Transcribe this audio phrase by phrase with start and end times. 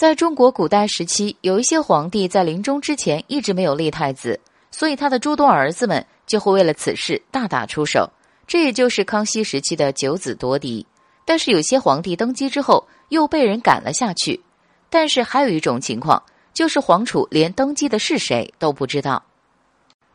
[0.00, 8.08] 在中国古代时期，有一些皇帝在临终之前一直没有立太子，所以他的诸多儿子们就会为了此事大打出手。
[8.46, 10.86] 这也就是康熙时期的九子夺嫡。
[11.26, 14.40] 但是有些皇帝登基之后又被人赶了下去。
[14.88, 16.22] 但是还有一种情况，
[16.54, 19.22] 就是皇储连登基的是谁都不知道。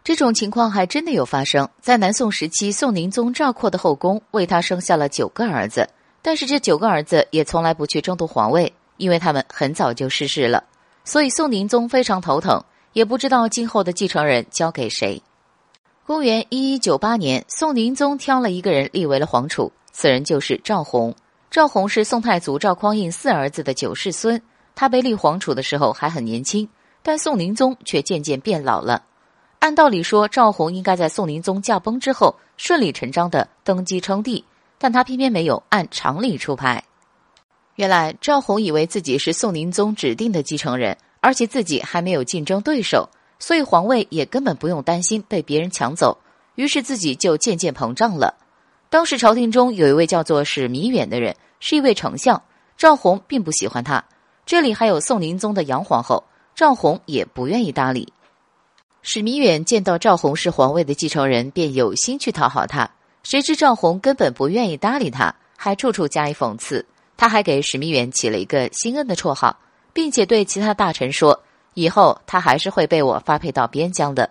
[0.04, 5.88] 这种情况还真的有发生在南宋时期，宋宁宗赵括的后宫为他生下了九个儿子，
[6.24, 10.64] 但是这九个儿子也从来不去争夺皇位，因为他们很早就逝世了，
[11.04, 15.22] 所以宋宁宗非常头疼，也不知道今后的继承人交给谁。
[16.06, 21.16] 公元一一九八年，宋宁宗挑了一个人立为了皇储，此人就是赵弘。
[21.50, 24.42] 赵弘是宋太祖赵匡胤四儿子的九世孙，
[24.76, 26.68] 他被立皇储的时候还很年轻，
[27.02, 29.04] 但宋宁宗却渐渐变老了。
[29.60, 34.46] 按道理说，赵弘应该在宋宁宗驾崩之后顺理成章的登基称帝，
[34.78, 36.84] 但他偏偏没有按常理出牌。
[37.76, 46.18] 原来赵弘以为自己是宋宁宗指定的继承人，而且自己还没有竞争对手，所以皇位也根本不用担心被别人抢走，
[46.56, 48.34] 于是自己就渐渐膨胀了。
[48.90, 52.42] 当时朝廷中有一位叫做史弥远的人，是一位丞相，
[52.78, 54.02] 赵弘并不喜欢他。
[54.46, 56.24] 这里还有宋宁宗的杨皇后，
[56.56, 58.14] 赵弘也不愿意搭理。
[59.02, 62.90] 史弥远见到赵弘是皇位的继承人，便有心去讨好他。
[63.24, 66.86] 谁知赵弘根本不愿意搭理他，还处处加以讽刺。
[67.18, 69.58] 他还给史弥远起了一个心恩的绰号，
[69.94, 74.30] 并且对其他大臣说：“以后他还是会被我发配到边疆的。”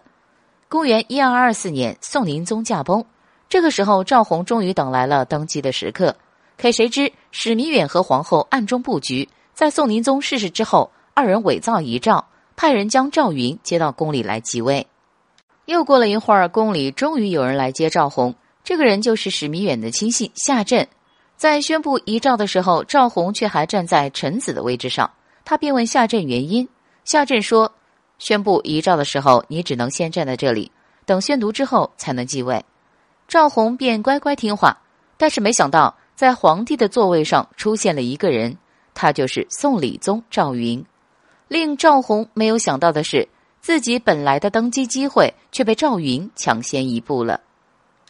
[0.68, 3.04] 公元一二二四年，宋宁宗驾崩，
[3.48, 6.16] 这个时候赵弘终于等来了登基的时刻。
[6.56, 12.26] 可谁知史弥远和皇后暗中布局，在宋宁宗逝世之后，二人伪造遗诏。
[12.56, 14.86] 派人将赵云接到宫里来即位。
[15.64, 18.32] 又过了一会儿，宫里终于有人来接赵弘。
[18.62, 20.86] 这个人就是史弥远的亲信夏震。
[21.36, 25.10] 在宣布遗诏的时候，赵弘却还站在臣子的位置上。
[25.44, 26.66] 他便问夏震原因。
[27.04, 27.70] 夏震说
[28.18, 30.70] ：“宣布遗诏的时候，你只能先站在这里，
[31.04, 32.64] 等宣读之后才能继位。”
[33.28, 34.78] 赵弘便乖乖听话。
[35.16, 38.56] 但是没想到，在皇帝的座位上出现了一个人，
[38.94, 40.84] 他就是宋理宗赵云。
[41.48, 43.28] 令赵弘没有想到的是，
[43.60, 47.40] 自己本来的登基机会却被赵云抢先一步了。